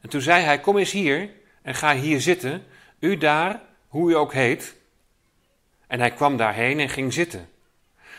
En 0.00 0.08
toen 0.08 0.20
zei 0.20 0.44
hij: 0.44 0.60
Kom 0.60 0.78
eens 0.78 0.90
hier 0.90 1.30
en 1.62 1.74
ga 1.74 1.94
hier 1.94 2.20
zitten, 2.20 2.64
u 2.98 3.16
daar, 3.16 3.60
hoe 3.88 4.10
u 4.10 4.14
ook 4.14 4.32
heet. 4.32 4.74
En 5.86 5.98
hij 5.98 6.10
kwam 6.10 6.36
daarheen 6.36 6.80
en 6.80 6.88
ging 6.88 7.12
zitten. 7.12 7.48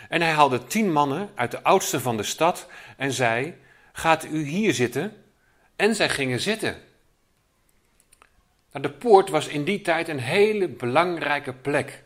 En 0.10 0.22
hij 0.22 0.32
haalde 0.32 0.64
tien 0.64 0.92
mannen 0.92 1.30
uit 1.36 1.52
de 1.52 1.64
oudste 1.64 2.00
van 2.00 2.18
de 2.18 2.24
stad 2.24 2.68
en 2.98 3.12
zei: 3.12 3.56
Gaat 3.94 4.26
u 4.26 4.44
hier 4.44 4.74
zitten? 4.74 5.27
En 5.78 5.96
zij 5.96 6.10
gingen 6.10 6.40
zitten. 6.40 6.78
Nou, 8.72 8.84
de 8.84 8.92
poort 8.92 9.30
was 9.30 9.48
in 9.48 9.64
die 9.64 9.82
tijd 9.82 10.08
een 10.08 10.20
hele 10.20 10.68
belangrijke 10.68 11.54
plek. 11.54 12.04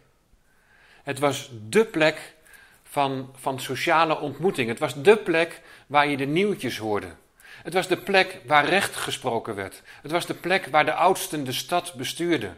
Het 1.04 1.20
was 1.20 1.50
dé 1.52 1.86
plek 1.86 2.34
van, 2.84 3.34
van 3.36 3.60
sociale 3.60 4.20
ontmoeting. 4.20 4.68
Het 4.70 4.80
was 4.80 5.02
dé 5.02 5.18
plek 5.18 5.62
waar 5.88 6.08
je 6.08 6.18
de 6.18 6.26
nieuwtjes 6.26 6.78
hoorde. 6.78 7.08
Het 7.64 7.74
was 7.74 7.88
de 7.88 7.98
plek 7.98 8.40
waar 8.46 8.66
recht 8.66 8.96
gesproken 8.96 9.56
werd. 9.56 9.82
Het 10.02 10.12
was 10.12 10.26
de 10.26 10.34
plek 10.34 10.66
waar 10.66 10.86
de 10.86 10.94
oudsten 10.94 11.44
de 11.44 11.52
stad 11.52 11.94
bestuurden. 11.94 12.58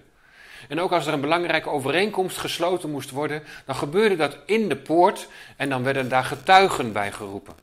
En 0.69 0.79
ook 0.79 0.91
als 0.91 1.05
er 1.05 1.13
een 1.13 1.21
belangrijke 1.21 1.69
overeenkomst 1.69 2.37
gesloten 2.37 2.91
moest 2.91 3.09
worden, 3.09 3.43
dan 3.65 3.75
gebeurde 3.75 4.15
dat 4.15 4.37
in 4.45 4.69
de 4.69 4.77
poort 4.77 5.27
en 5.57 5.69
dan 5.69 5.83
werden 5.83 6.09
daar 6.09 6.23
getuigen 6.23 6.91
bij 6.91 7.11
geroepen. 7.11 7.53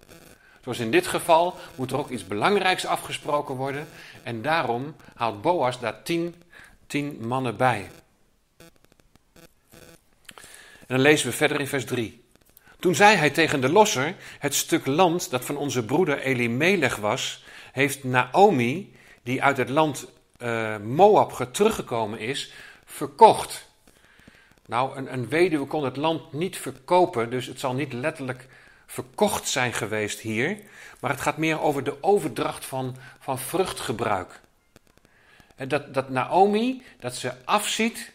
Zoals 0.62 0.78
in 0.78 0.90
dit 0.90 1.06
geval 1.06 1.54
moet 1.74 1.90
er 1.90 1.98
ook 1.98 2.10
iets 2.10 2.26
belangrijks 2.26 2.86
afgesproken 2.86 3.54
worden 3.54 3.88
en 4.22 4.42
daarom 4.42 4.96
haalt 5.14 5.42
Boas 5.42 5.80
daar 5.80 6.02
tien, 6.02 6.42
tien 6.86 7.26
mannen 7.26 7.56
bij. 7.56 7.90
En 10.80 10.96
dan 10.96 11.00
lezen 11.00 11.26
we 11.26 11.36
verder 11.36 11.60
in 11.60 11.66
vers 11.66 11.84
3. 11.84 12.24
Toen 12.78 12.94
zei 12.94 13.16
hij 13.16 13.30
tegen 13.30 13.60
de 13.60 13.68
losser: 13.68 14.14
Het 14.38 14.54
stuk 14.54 14.86
land 14.86 15.30
dat 15.30 15.44
van 15.44 15.56
onze 15.56 15.84
broeder 15.84 16.18
Elimelech 16.18 16.96
was, 16.96 17.44
heeft 17.72 18.04
Naomi, 18.04 18.94
die 19.22 19.42
uit 19.42 19.56
het 19.56 19.68
land 19.68 20.06
uh, 20.38 20.76
Moab 20.76 21.48
teruggekomen 21.52 22.18
is, 22.18 22.52
verkocht. 22.84 23.68
Nou, 24.66 24.96
een, 24.96 25.12
een 25.12 25.28
weduwe 25.28 25.66
kon 25.66 25.84
het 25.84 25.96
land 25.96 26.32
niet 26.32 26.56
verkopen, 26.56 27.30
dus 27.30 27.46
het 27.46 27.60
zal 27.60 27.74
niet 27.74 27.92
letterlijk 27.92 28.48
verkocht 28.90 29.48
zijn 29.48 29.72
geweest 29.72 30.20
hier, 30.20 30.58
maar 31.00 31.10
het 31.10 31.20
gaat 31.20 31.36
meer 31.36 31.60
over 31.60 31.84
de 31.84 32.02
overdracht 32.02 32.64
van, 32.64 32.96
van 33.18 33.38
vruchtgebruik. 33.38 34.40
Dat, 35.56 35.94
dat 35.94 36.08
Naomi, 36.08 36.82
dat 37.00 37.14
ze 37.14 37.32
afziet 37.44 38.12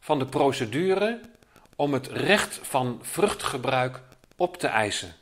van 0.00 0.18
de 0.18 0.26
procedure 0.26 1.20
om 1.76 1.92
het 1.92 2.06
recht 2.06 2.58
van 2.62 2.98
vruchtgebruik 3.02 4.00
op 4.36 4.56
te 4.56 4.66
eisen. 4.66 5.14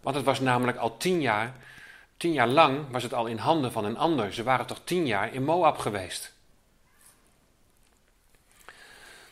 Want 0.00 0.16
het 0.16 0.24
was 0.24 0.40
namelijk 0.40 0.78
al 0.78 0.96
tien 0.96 1.20
jaar, 1.20 1.54
tien 2.16 2.32
jaar 2.32 2.48
lang 2.48 2.90
was 2.90 3.02
het 3.02 3.14
al 3.14 3.26
in 3.26 3.38
handen 3.38 3.72
van 3.72 3.84
een 3.84 3.98
ander. 3.98 4.32
Ze 4.32 4.42
waren 4.42 4.66
toch 4.66 4.80
tien 4.84 5.06
jaar 5.06 5.34
in 5.34 5.44
Moab 5.44 5.78
geweest. 5.78 6.32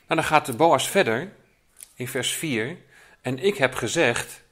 Nou, 0.07 0.21
dan 0.21 0.25
gaat 0.25 0.47
de 0.47 0.55
Boas 0.55 0.89
verder 0.89 1.33
in 1.95 2.09
vers 2.09 2.33
4. 2.33 2.77
En 3.21 3.39
ik 3.39 3.57
heb 3.57 3.75
gezegd, 3.75 4.45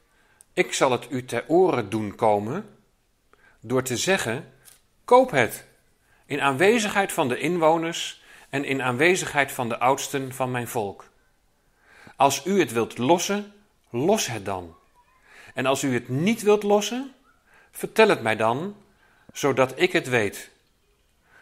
ik 0.55 0.73
zal 0.73 0.91
het 0.91 1.07
u 1.11 1.25
ter 1.25 1.45
oren 1.49 1.91
doen 1.91 2.15
komen 2.15 2.69
door 3.61 3.83
te 3.83 3.97
zeggen, 3.97 4.53
koop 5.05 5.31
het 5.31 5.67
in 6.27 6.41
aanwezigheid 6.41 7.13
van 7.13 7.29
de 7.29 7.39
inwoners 7.39 8.23
en 8.49 8.65
in 8.65 8.83
aanwezigheid 8.83 9.53
van 9.53 9.69
de 9.69 9.79
oudsten 9.79 10.33
van 10.33 10.51
mijn 10.51 10.69
volk. 10.69 11.11
Als 12.17 12.47
u 12.47 12.59
het 12.59 12.73
wilt 12.73 12.99
lossen, 12.99 13.53
los 13.91 14.27
het 14.27 14.45
dan. 14.45 14.75
En 15.55 15.67
als 15.67 15.83
u 15.83 15.95
het 15.95 16.09
niet 16.09 16.43
wilt 16.43 16.63
lossen, 16.63 17.15
vertel 17.71 18.09
het 18.09 18.23
mij 18.23 18.37
dan, 18.37 18.77
zodat 19.33 19.81
ik 19.81 19.93
het 19.93 20.09
weet. 20.09 20.51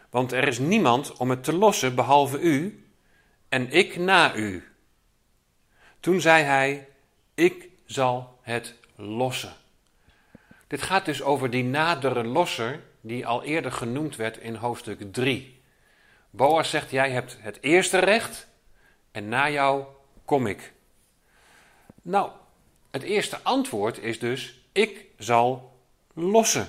Want 0.09 0.31
er 0.31 0.47
is 0.47 0.59
niemand 0.59 1.17
om 1.17 1.29
het 1.29 1.43
te 1.43 1.53
lossen 1.53 1.95
behalve 1.95 2.39
u 2.39 2.85
en 3.49 3.71
ik 3.71 3.97
na 3.97 4.35
u. 4.35 4.67
Toen 5.99 6.21
zei 6.21 6.43
hij: 6.43 6.87
Ik 7.33 7.69
zal 7.85 8.39
het 8.41 8.75
lossen. 9.03 9.53
Dit 10.67 10.81
gaat 10.81 11.05
dus 11.05 11.21
over 11.21 11.49
die 11.49 11.63
nadere 11.63 12.23
losser 12.23 12.81
die 13.01 13.27
al 13.27 13.43
eerder 13.43 13.71
genoemd 13.71 14.15
werd 14.15 14.37
in 14.37 14.55
hoofdstuk 14.55 15.13
3. 15.13 15.61
Boas 16.29 16.69
zegt: 16.69 16.91
Jij 16.91 17.11
hebt 17.11 17.37
het 17.39 17.57
eerste 17.61 17.99
recht 17.99 18.47
en 19.11 19.29
na 19.29 19.49
jou 19.49 19.85
kom 20.25 20.47
ik. 20.47 20.73
Nou, 22.01 22.31
het 22.91 23.03
eerste 23.03 23.39
antwoord 23.41 23.97
is 23.97 24.19
dus: 24.19 24.59
ik 24.71 25.05
zal 25.17 25.77
lossen. 26.13 26.67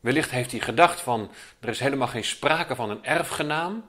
Wellicht 0.00 0.30
heeft 0.30 0.50
hij 0.50 0.60
gedacht 0.60 1.00
van, 1.00 1.30
er 1.60 1.68
is 1.68 1.80
helemaal 1.80 2.06
geen 2.06 2.24
sprake 2.24 2.74
van 2.74 2.90
een 2.90 3.04
erfgenaam. 3.04 3.84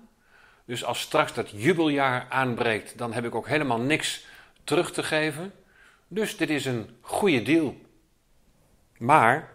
Dus 0.65 0.83
als 0.83 0.99
straks 0.99 1.33
dat 1.33 1.49
jubeljaar 1.49 2.27
aanbreekt, 2.29 2.97
dan 2.97 3.13
heb 3.13 3.25
ik 3.25 3.35
ook 3.35 3.47
helemaal 3.47 3.79
niks 3.79 4.25
terug 4.63 4.91
te 4.91 5.03
geven. 5.03 5.53
Dus 6.11 6.37
dit 6.37 6.49
is 6.49 6.65
een 6.65 6.97
goede 7.01 7.41
deal. 7.41 7.75
Maar, 8.97 9.49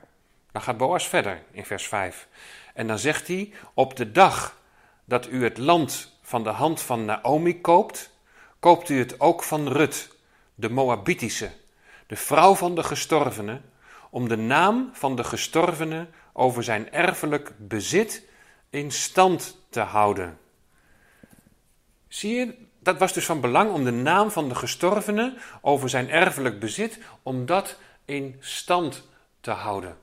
dan 0.52 0.62
gaat 0.62 0.76
Boas 0.76 1.08
verder 1.08 1.42
in 1.50 1.64
vers 1.64 1.88
5. 1.88 2.28
En 2.74 2.86
dan 2.86 2.98
zegt 2.98 3.26
hij, 3.26 3.52
op 3.74 3.96
de 3.96 4.12
dag 4.12 4.60
dat 5.04 5.28
u 5.28 5.44
het 5.44 5.58
land 5.58 6.18
van 6.22 6.44
de 6.44 6.50
hand 6.50 6.80
van 6.80 7.04
Naomi 7.04 7.60
koopt, 7.60 8.10
koopt 8.58 8.88
u 8.88 8.98
het 8.98 9.20
ook 9.20 9.42
van 9.42 9.68
Rut, 9.68 10.16
de 10.54 10.70
Moabitische, 10.70 11.50
de 12.06 12.16
vrouw 12.16 12.54
van 12.54 12.74
de 12.74 12.82
gestorvene, 12.82 13.60
om 14.10 14.28
de 14.28 14.36
naam 14.36 14.90
van 14.92 15.16
de 15.16 15.24
gestorvene 15.24 16.08
over 16.32 16.64
zijn 16.64 16.92
erfelijk 16.92 17.52
bezit 17.58 18.28
in 18.70 18.90
stand 18.90 19.64
te 19.68 19.80
houden. 19.80 20.38
Zie 22.08 22.34
je, 22.34 22.63
dat 22.84 22.98
was 22.98 23.12
dus 23.12 23.24
van 23.24 23.40
belang 23.40 23.72
om 23.72 23.84
de 23.84 23.90
naam 23.90 24.30
van 24.30 24.48
de 24.48 24.54
gestorvene 24.54 25.34
over 25.60 25.88
zijn 25.88 26.10
erfelijk 26.10 26.58
bezit, 26.60 26.98
om 27.22 27.46
dat 27.46 27.78
in 28.04 28.36
stand 28.40 29.08
te 29.40 29.50
houden. 29.50 29.96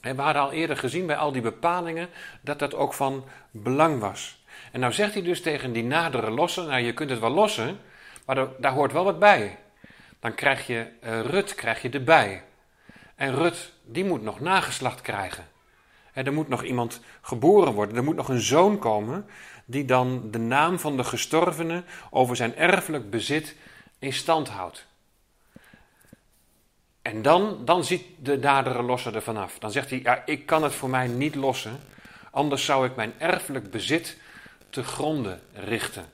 En 0.00 0.16
we 0.16 0.22
hadden 0.22 0.42
al 0.42 0.52
eerder 0.52 0.76
gezien 0.76 1.06
bij 1.06 1.16
al 1.16 1.32
die 1.32 1.42
bepalingen 1.42 2.08
dat 2.40 2.58
dat 2.58 2.74
ook 2.74 2.94
van 2.94 3.24
belang 3.50 4.00
was. 4.00 4.44
En 4.72 4.80
nou 4.80 4.92
zegt 4.92 5.14
hij 5.14 5.22
dus 5.22 5.42
tegen 5.42 5.72
die 5.72 5.84
nadere 5.84 6.30
lossen, 6.30 6.66
nou 6.66 6.80
je 6.80 6.92
kunt 6.92 7.10
het 7.10 7.18
wel 7.18 7.30
lossen, 7.30 7.78
maar 8.26 8.46
daar 8.58 8.72
hoort 8.72 8.92
wel 8.92 9.04
wat 9.04 9.18
bij. 9.18 9.58
Dan 10.20 10.34
krijg 10.34 10.66
je 10.66 10.86
uh, 11.04 11.20
Rut 11.20 11.54
krijg 11.54 11.82
je 11.82 11.90
erbij. 11.90 12.44
En 13.14 13.34
Rut, 13.34 13.72
die 13.84 14.04
moet 14.04 14.22
nog 14.22 14.40
nageslacht 14.40 15.00
krijgen. 15.00 15.46
En 16.12 16.26
er 16.26 16.32
moet 16.32 16.48
nog 16.48 16.62
iemand 16.62 17.00
geboren 17.20 17.72
worden. 17.72 17.96
Er 17.96 18.04
moet 18.04 18.16
nog 18.16 18.28
een 18.28 18.40
zoon 18.40 18.78
komen 18.78 19.26
die 19.64 19.84
dan 19.84 20.30
de 20.30 20.38
naam 20.38 20.78
van 20.78 20.96
de 20.96 21.04
gestorvene 21.04 21.82
over 22.10 22.36
zijn 22.36 22.56
erfelijk 22.56 23.10
bezit 23.10 23.56
in 23.98 24.12
stand 24.12 24.48
houdt. 24.48 24.86
En 27.02 27.22
dan, 27.22 27.64
dan 27.64 27.84
ziet 27.84 28.04
de 28.18 28.38
dadere 28.38 28.82
losser 28.82 29.14
er 29.14 29.22
vanaf. 29.22 29.58
Dan 29.58 29.70
zegt 29.70 29.90
hij, 29.90 30.00
ja, 30.02 30.22
ik 30.26 30.46
kan 30.46 30.62
het 30.62 30.74
voor 30.74 30.90
mij 30.90 31.06
niet 31.06 31.34
lossen, 31.34 31.80
anders 32.30 32.64
zou 32.64 32.86
ik 32.86 32.96
mijn 32.96 33.12
erfelijk 33.18 33.70
bezit 33.70 34.16
te 34.70 34.82
gronden 34.82 35.40
richten. 35.52 36.04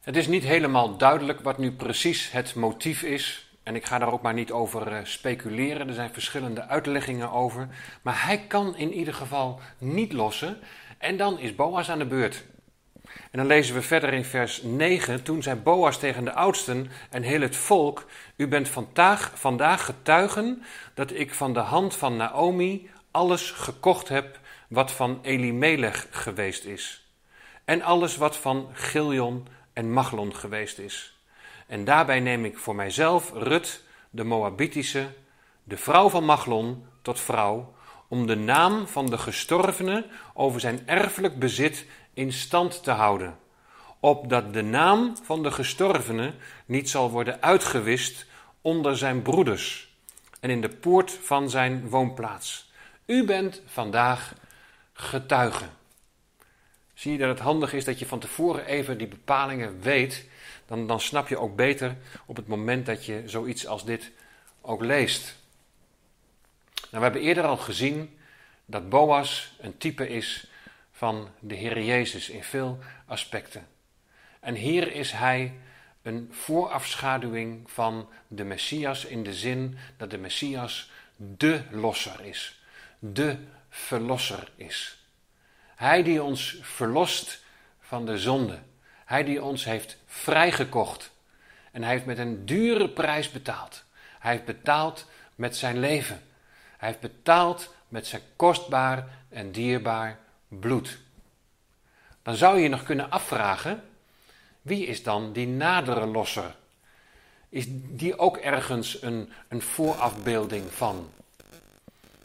Het 0.00 0.16
is 0.16 0.26
niet 0.26 0.42
helemaal 0.42 0.96
duidelijk 0.96 1.40
wat 1.40 1.58
nu 1.58 1.72
precies 1.72 2.30
het 2.30 2.54
motief 2.54 3.02
is. 3.02 3.50
En 3.62 3.74
ik 3.74 3.86
ga 3.86 3.98
daar 3.98 4.12
ook 4.12 4.22
maar 4.22 4.34
niet 4.34 4.52
over 4.52 4.92
eh, 4.92 5.04
speculeren. 5.04 5.88
Er 5.88 5.94
zijn 5.94 6.12
verschillende 6.12 6.66
uitleggingen 6.66 7.30
over. 7.30 7.68
Maar 8.02 8.24
hij 8.24 8.38
kan 8.38 8.76
in 8.76 8.92
ieder 8.92 9.14
geval 9.14 9.60
niet 9.78 10.12
lossen. 10.12 10.58
En 11.02 11.16
dan 11.16 11.38
is 11.38 11.54
Boas 11.54 11.90
aan 11.90 11.98
de 11.98 12.06
beurt. 12.06 12.44
En 13.04 13.38
dan 13.38 13.46
lezen 13.46 13.74
we 13.74 13.82
verder 13.82 14.12
in 14.12 14.24
vers 14.24 14.62
9. 14.62 15.22
Toen 15.22 15.42
zei 15.42 15.56
Boas 15.56 15.98
tegen 15.98 16.24
de 16.24 16.32
oudsten 16.32 16.90
en 17.10 17.22
heel 17.22 17.40
het 17.40 17.56
volk: 17.56 18.06
U 18.36 18.48
bent 18.48 18.68
vandaag, 18.68 19.32
vandaag 19.34 19.84
getuigen 19.84 20.62
dat 20.94 21.12
ik 21.12 21.34
van 21.34 21.52
de 21.52 21.60
hand 21.60 21.96
van 21.96 22.16
Naomi 22.16 22.90
alles 23.10 23.50
gekocht 23.50 24.08
heb 24.08 24.38
wat 24.68 24.92
van 24.92 25.18
Elimelech 25.22 26.06
geweest 26.10 26.64
is. 26.64 27.06
En 27.64 27.82
alles 27.82 28.16
wat 28.16 28.36
van 28.36 28.68
Giljon 28.72 29.46
en 29.72 29.92
Machlon 29.92 30.34
geweest 30.34 30.78
is. 30.78 31.18
En 31.66 31.84
daarbij 31.84 32.20
neem 32.20 32.44
ik 32.44 32.58
voor 32.58 32.74
mijzelf 32.74 33.32
Rut, 33.34 33.82
de 34.10 34.24
Moabitische, 34.24 35.06
de 35.64 35.76
vrouw 35.76 36.08
van 36.08 36.24
Machlon, 36.24 36.86
tot 37.02 37.20
vrouw, 37.20 37.74
om 38.12 38.26
de 38.26 38.36
naam 38.36 38.86
van 38.86 39.06
de 39.06 39.18
gestorvene 39.18 40.06
over 40.34 40.60
zijn 40.60 40.82
erfelijk 40.86 41.38
bezit 41.38 41.86
in 42.14 42.32
stand 42.32 42.82
te 42.82 42.90
houden, 42.90 43.38
opdat 44.00 44.52
de 44.52 44.62
naam 44.62 45.16
van 45.22 45.42
de 45.42 45.50
gestorvene 45.50 46.34
niet 46.66 46.90
zal 46.90 47.10
worden 47.10 47.42
uitgewist 47.42 48.26
onder 48.60 48.96
zijn 48.96 49.22
broeders 49.22 49.94
en 50.40 50.50
in 50.50 50.60
de 50.60 50.68
poort 50.68 51.10
van 51.10 51.50
zijn 51.50 51.88
woonplaats. 51.88 52.70
U 53.06 53.24
bent 53.24 53.62
vandaag 53.66 54.34
getuige. 54.92 55.64
Zie 56.94 57.12
je 57.12 57.18
dat 57.18 57.28
het 57.28 57.40
handig 57.40 57.72
is 57.72 57.84
dat 57.84 57.98
je 57.98 58.06
van 58.06 58.18
tevoren 58.18 58.66
even 58.66 58.98
die 58.98 59.08
bepalingen 59.08 59.80
weet, 59.80 60.28
dan, 60.66 60.86
dan 60.86 61.00
snap 61.00 61.28
je 61.28 61.38
ook 61.38 61.56
beter 61.56 61.96
op 62.26 62.36
het 62.36 62.46
moment 62.46 62.86
dat 62.86 63.04
je 63.04 63.22
zoiets 63.26 63.66
als 63.66 63.84
dit 63.84 64.10
ook 64.60 64.82
leest. 64.84 65.40
Nou, 66.92 67.04
we 67.04 67.10
hebben 67.10 67.28
eerder 67.28 67.44
al 67.44 67.56
gezien 67.56 68.18
dat 68.64 68.88
Boas 68.88 69.54
een 69.60 69.78
type 69.78 70.08
is 70.08 70.46
van 70.90 71.28
de 71.40 71.54
Heer 71.54 71.82
Jezus 71.82 72.28
in 72.28 72.42
veel 72.42 72.78
aspecten. 73.06 73.66
En 74.40 74.54
hier 74.54 74.92
is 74.92 75.12
hij 75.12 75.54
een 76.02 76.28
voorafschaduwing 76.30 77.70
van 77.70 78.08
de 78.28 78.44
Messias 78.44 79.04
in 79.04 79.22
de 79.22 79.34
zin 79.34 79.78
dat 79.96 80.10
de 80.10 80.18
Messias 80.18 80.90
de 81.16 81.62
losser 81.70 82.24
is, 82.24 82.62
de 82.98 83.36
verlosser 83.68 84.48
is. 84.56 85.06
Hij 85.74 86.02
die 86.02 86.22
ons 86.22 86.58
verlost 86.60 87.44
van 87.80 88.06
de 88.06 88.18
zonde, 88.18 88.58
hij 89.04 89.24
die 89.24 89.42
ons 89.42 89.64
heeft 89.64 89.96
vrijgekocht 90.06 91.12
en 91.70 91.82
hij 91.82 91.92
heeft 91.92 92.06
met 92.06 92.18
een 92.18 92.46
dure 92.46 92.88
prijs 92.88 93.30
betaald. 93.30 93.84
Hij 94.18 94.32
heeft 94.32 94.44
betaald 94.44 95.06
met 95.34 95.56
zijn 95.56 95.78
leven. 95.78 96.22
Hij 96.82 96.90
heeft 96.90 97.02
betaald 97.12 97.74
met 97.88 98.06
zijn 98.06 98.22
kostbaar 98.36 99.08
en 99.28 99.52
dierbaar 99.52 100.18
bloed. 100.48 100.98
Dan 102.22 102.34
zou 102.34 102.56
je 102.56 102.62
je 102.62 102.68
nog 102.68 102.82
kunnen 102.82 103.10
afvragen: 103.10 103.82
wie 104.62 104.86
is 104.86 105.02
dan 105.02 105.32
die 105.32 105.46
nadere 105.46 106.06
losser? 106.06 106.54
Is 107.48 107.64
die 107.68 108.18
ook 108.18 108.36
ergens 108.36 109.02
een, 109.02 109.32
een 109.48 109.62
voorafbeelding 109.62 110.72
van? 110.72 111.10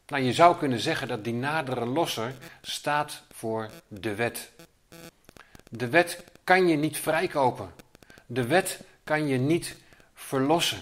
Nou, 0.08 0.24
je 0.24 0.34
zou 0.34 0.58
kunnen 0.58 0.80
zeggen 0.80 1.08
dat 1.08 1.24
die 1.24 1.34
nadere 1.34 1.86
losser 1.86 2.34
staat 2.62 3.22
voor 3.32 3.70
de 3.88 4.16
wet. 4.16 4.52
De 5.70 5.90
wet 5.90 6.24
kan 6.44 6.68
je 6.68 6.76
niet 6.76 6.98
vrijkopen. 6.98 7.74
De 8.26 8.48
wet 8.48 8.82
kan 9.04 9.28
je 9.28 9.38
niet 9.38 9.76
verlossen. 10.14 10.82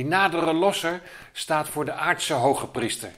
Die 0.00 0.08
nadere 0.08 0.52
losser 0.52 1.02
staat 1.32 1.68
voor 1.68 1.84
de 1.84 1.92
aardse 1.92 2.32
hoge 2.32 2.66
priester. 2.66 3.10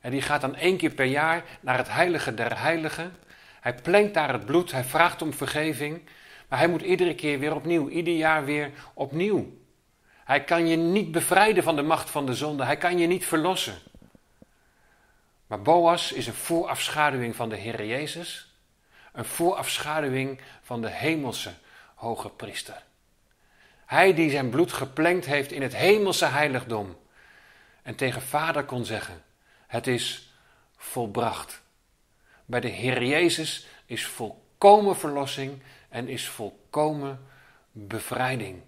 En 0.00 0.10
die 0.10 0.22
gaat 0.22 0.40
dan 0.40 0.54
één 0.54 0.76
keer 0.76 0.90
per 0.90 1.04
jaar 1.04 1.44
naar 1.60 1.76
het 1.76 1.88
heilige 1.90 2.34
der 2.34 2.60
heiligen. 2.60 3.16
Hij 3.60 3.74
plenkt 3.74 4.14
daar 4.14 4.32
het 4.32 4.46
bloed, 4.46 4.72
hij 4.72 4.84
vraagt 4.84 5.22
om 5.22 5.32
vergeving. 5.32 6.08
Maar 6.48 6.58
hij 6.58 6.68
moet 6.68 6.82
iedere 6.82 7.14
keer 7.14 7.38
weer 7.38 7.54
opnieuw, 7.54 7.88
ieder 7.88 8.14
jaar 8.14 8.44
weer 8.44 8.70
opnieuw. 8.94 9.58
Hij 10.24 10.44
kan 10.44 10.66
je 10.66 10.76
niet 10.76 11.12
bevrijden 11.12 11.62
van 11.62 11.76
de 11.76 11.82
macht 11.82 12.10
van 12.10 12.26
de 12.26 12.34
zonde, 12.34 12.64
hij 12.64 12.76
kan 12.76 12.98
je 12.98 13.06
niet 13.06 13.26
verlossen. 13.26 13.78
Maar 15.46 15.62
Boas 15.62 16.12
is 16.12 16.26
een 16.26 16.34
voorafschaduwing 16.34 17.36
van 17.36 17.48
de 17.48 17.56
Heer 17.56 17.86
Jezus, 17.86 18.54
een 19.12 19.24
voorafschaduwing 19.24 20.40
van 20.62 20.80
de 20.80 20.90
hemelse 20.90 21.52
hoge 21.94 22.30
priester. 22.30 22.82
Hij 23.86 24.14
die 24.14 24.30
zijn 24.30 24.50
bloed 24.50 24.72
geplengd 24.72 25.26
heeft 25.26 25.52
in 25.52 25.62
het 25.62 25.76
hemelse 25.76 26.24
heiligdom 26.24 26.96
en 27.82 27.94
tegen 27.94 28.22
Vader 28.22 28.64
kon 28.64 28.84
zeggen: 28.84 29.22
Het 29.66 29.86
is 29.86 30.32
volbracht. 30.76 31.62
Bij 32.44 32.60
de 32.60 32.68
Heer 32.68 33.04
Jezus 33.04 33.66
is 33.84 34.06
volkomen 34.06 34.96
verlossing 34.96 35.62
en 35.88 36.08
is 36.08 36.28
volkomen 36.28 37.26
bevrijding. 37.72 38.62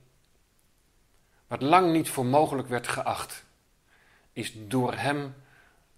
Wat 1.46 1.62
lang 1.62 1.92
niet 1.92 2.08
voor 2.08 2.26
mogelijk 2.26 2.68
werd 2.68 2.88
geacht, 2.88 3.44
is 4.32 4.52
door 4.54 4.94
Hem, 4.94 5.34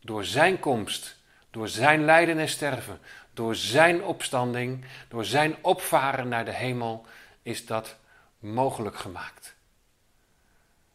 door 0.00 0.24
Zijn 0.24 0.60
komst, 0.60 1.16
door 1.50 1.68
Zijn 1.68 2.04
lijden 2.04 2.38
en 2.38 2.48
sterven, 2.48 3.00
door 3.34 3.54
Zijn 3.54 4.04
opstanding, 4.04 4.84
door 5.08 5.24
Zijn 5.24 5.56
opvaren 5.60 6.28
naar 6.28 6.44
de 6.44 6.54
hemel, 6.54 7.06
is 7.42 7.66
dat 7.66 7.96
mogelijk 8.40 8.96
gemaakt. 8.96 9.54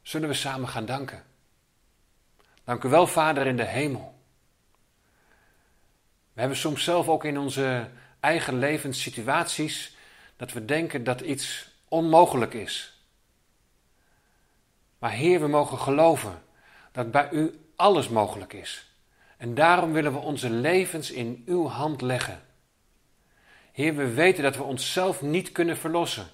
Zullen 0.02 0.30
we 0.30 0.36
samen 0.36 0.68
gaan 0.68 0.86
danken? 0.86 1.24
Dank 2.64 2.84
u 2.84 2.90
wel, 2.90 3.08
Vader 3.08 3.48
in 3.48 3.58
de 3.58 3.66
hemel. 3.66 4.16
We 6.34 6.40
hebben 6.40 6.58
soms 6.58 6.84
zelf 6.84 7.10
ook 7.10 7.24
in 7.24 7.38
onze 7.38 7.90
eigen 8.20 8.60
levenssituaties 8.60 9.96
dat 10.36 10.54
we 10.54 10.66
denken 10.66 11.04
dat 11.04 11.22
iets 11.22 11.70
onmogelijk 11.88 12.54
is. 12.54 13.00
Maar 15.00 15.12
Heer, 15.12 15.40
we 15.40 15.48
mogen 15.48 15.78
geloven 15.78 16.44
dat 16.92 17.12
bij 17.12 17.30
U 17.32 17.70
alles 17.76 18.10
mogelijk 18.10 18.54
is. 18.54 18.94
En 19.38 19.56
daarom 19.56 19.92
willen 19.92 20.14
we 20.14 20.20
onze 20.20 20.50
levens 20.50 21.12
in 21.12 21.44
Uw 21.46 21.68
hand 21.68 22.02
leggen. 22.02 22.44
Heer, 23.72 23.96
we 23.96 24.14
weten 24.14 24.44
dat 24.44 24.56
we 24.56 24.64
onszelf 24.64 25.22
niet 25.22 25.52
kunnen 25.52 25.78
verlossen. 25.78 26.28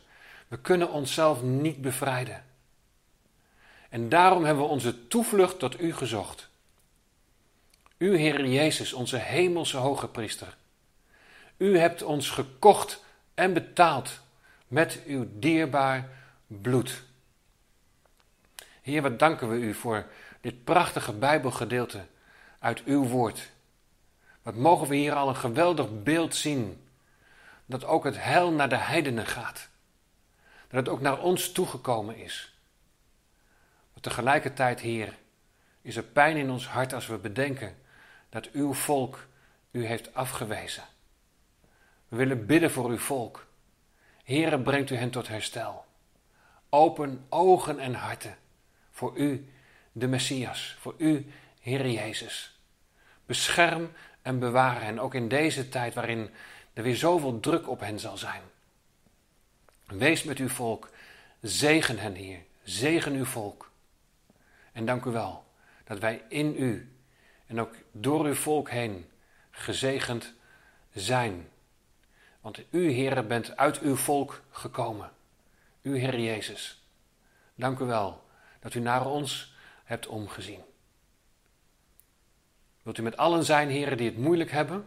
We 0.51 0.57
kunnen 0.57 0.91
onszelf 0.91 1.41
niet 1.41 1.81
bevrijden. 1.81 2.43
En 3.89 4.09
daarom 4.09 4.43
hebben 4.43 4.63
we 4.63 4.69
onze 4.69 5.07
toevlucht 5.07 5.59
tot 5.59 5.81
U 5.81 5.93
gezocht. 5.93 6.49
U, 7.97 8.17
Heer 8.17 8.45
Jezus, 8.47 8.93
onze 8.93 9.17
hemelse 9.17 9.77
hoge 9.77 10.07
priester. 10.07 10.57
U 11.57 11.77
hebt 11.77 12.03
ons 12.03 12.29
gekocht 12.29 13.03
en 13.33 13.53
betaald 13.53 14.19
met 14.67 15.01
uw 15.05 15.27
dierbaar 15.33 16.09
bloed. 16.47 17.03
Heer, 18.81 19.01
wat 19.01 19.19
danken 19.19 19.49
we 19.49 19.55
u 19.55 19.73
voor 19.73 20.05
dit 20.41 20.63
prachtige 20.63 21.13
Bijbelgedeelte 21.13 22.05
uit 22.59 22.83
uw 22.83 23.03
woord. 23.03 23.49
Wat 24.41 24.55
mogen 24.55 24.87
we 24.87 24.95
hier 24.95 25.13
al 25.13 25.29
een 25.29 25.35
geweldig 25.35 26.03
beeld 26.03 26.35
zien. 26.35 26.87
Dat 27.65 27.85
ook 27.85 28.03
het 28.03 28.23
heil 28.23 28.51
naar 28.51 28.69
de 28.69 28.77
heidenen 28.77 29.25
gaat. 29.25 29.69
Dat 30.71 30.85
het 30.85 30.89
ook 30.89 31.01
naar 31.01 31.19
ons 31.19 31.51
toegekomen 31.51 32.17
is. 32.17 32.55
Maar 33.93 34.01
tegelijkertijd, 34.01 34.79
Heer, 34.79 35.17
is 35.81 35.95
er 35.95 36.03
pijn 36.03 36.37
in 36.37 36.49
ons 36.49 36.67
hart 36.67 36.93
als 36.93 37.07
we 37.07 37.17
bedenken 37.17 37.75
dat 38.29 38.51
uw 38.51 38.73
volk 38.73 39.27
u 39.71 39.85
heeft 39.85 40.13
afgewezen. 40.13 40.83
We 42.07 42.15
willen 42.15 42.45
bidden 42.45 42.71
voor 42.71 42.89
uw 42.89 42.97
volk. 42.97 43.45
Heere, 44.23 44.59
brengt 44.59 44.89
u 44.89 44.95
hen 44.95 45.11
tot 45.11 45.27
herstel. 45.27 45.85
Open 46.69 47.25
ogen 47.29 47.79
en 47.79 47.93
harten 47.93 48.37
voor 48.91 49.17
u, 49.17 49.49
de 49.91 50.07
Messias, 50.07 50.75
voor 50.79 50.95
u, 50.97 51.31
Heere 51.61 51.91
Jezus. 51.91 52.59
Bescherm 53.25 53.91
en 54.21 54.39
bewaar 54.39 54.81
hen, 54.81 54.99
ook 54.99 55.13
in 55.13 55.27
deze 55.27 55.69
tijd 55.69 55.93
waarin 55.93 56.29
er 56.73 56.83
weer 56.83 56.95
zoveel 56.95 57.39
druk 57.39 57.69
op 57.69 57.79
hen 57.79 57.99
zal 57.99 58.17
zijn. 58.17 58.41
Wees 59.91 60.23
met 60.23 60.37
uw 60.37 60.49
volk, 60.49 60.89
zegen 61.41 61.97
hen, 61.97 62.13
Heer, 62.13 62.39
zegen 62.63 63.13
uw 63.13 63.25
volk. 63.25 63.71
En 64.71 64.85
dank 64.85 65.05
u 65.05 65.11
wel 65.11 65.45
dat 65.83 65.99
wij 65.99 66.23
in 66.29 66.55
u 66.57 66.95
en 67.47 67.61
ook 67.61 67.75
door 67.91 68.25
uw 68.25 68.33
volk 68.33 68.69
heen 68.69 69.09
gezegend 69.51 70.33
zijn. 70.93 71.49
Want 72.41 72.63
u, 72.69 72.89
Heer, 72.89 73.27
bent 73.27 73.57
uit 73.57 73.79
uw 73.79 73.95
volk 73.95 74.41
gekomen. 74.51 75.11
U, 75.81 75.97
Heer 75.97 76.19
Jezus. 76.19 76.83
Dank 77.55 77.79
u 77.79 77.85
wel 77.85 78.23
dat 78.59 78.73
u 78.73 78.79
naar 78.79 79.05
ons 79.05 79.55
hebt 79.83 80.07
omgezien. 80.07 80.61
Wilt 82.83 82.97
u 82.97 83.01
met 83.01 83.17
allen 83.17 83.43
zijn, 83.43 83.69
heren, 83.69 83.97
die 83.97 84.09
het 84.09 84.17
moeilijk 84.17 84.51
hebben? 84.51 84.85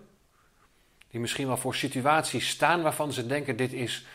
Die 1.11 1.21
misschien 1.21 1.47
wel 1.47 1.57
voor 1.57 1.75
situaties 1.75 2.49
staan 2.49 2.83
waarvan 2.83 3.13
ze 3.13 3.27
denken: 3.27 3.57
dit 3.57 3.73
is 3.73 4.07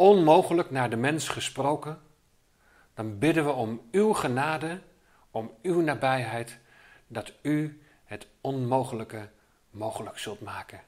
onmogelijk 0.00 0.70
naar 0.70 0.90
de 0.90 0.96
mens 0.96 1.28
gesproken. 1.28 2.00
Dan 2.94 3.18
bidden 3.18 3.44
we 3.44 3.50
om 3.50 3.80
uw 3.90 4.12
genade, 4.12 4.80
om 5.30 5.52
uw 5.62 5.80
nabijheid 5.80 6.58
dat 7.06 7.32
u 7.42 7.82
het 8.04 8.26
onmogelijke 8.40 9.28
mogelijk 9.70 10.18
zult 10.18 10.40
maken. 10.40 10.80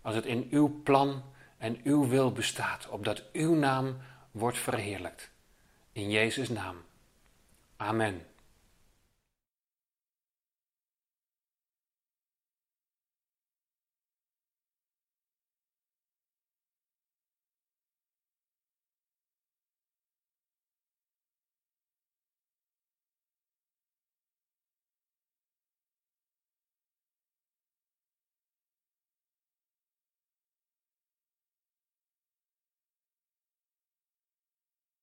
Als 0.00 0.14
het 0.14 0.24
in 0.24 0.48
uw 0.50 0.82
plan 0.82 1.22
en 1.58 1.80
uw 1.84 2.08
wil 2.08 2.32
bestaat, 2.32 2.88
opdat 2.88 3.22
uw 3.32 3.54
naam 3.54 3.96
wordt 4.30 4.58
verheerlijkt. 4.58 5.30
In 5.92 6.10
Jezus' 6.10 6.48
naam. 6.48 6.76
Amen. 7.76 8.26